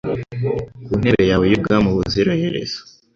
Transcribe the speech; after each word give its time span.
ku 0.85 0.91
ntebe 0.99 1.23
yawe 1.31 1.45
y’ubwami 1.51 1.87
ubuziraherezo 1.89 2.79